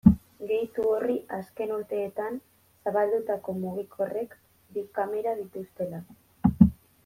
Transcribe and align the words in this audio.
Gehitu 0.51 0.85
horri 0.91 1.17
azken 1.37 1.73
urteetan 1.75 2.39
zabaldutako 2.85 3.57
mugikorrek 3.61 4.35
bi 4.79 4.89
kamera 4.99 5.39
dituztela. 5.47 6.05